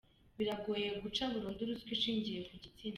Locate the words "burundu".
1.33-1.61